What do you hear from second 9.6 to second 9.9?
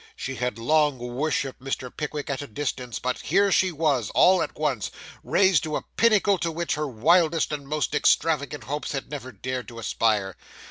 to